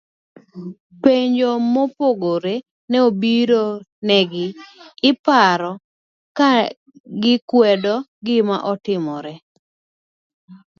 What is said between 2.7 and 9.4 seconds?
ne biro negi iparo, kagikwedo gimane otimore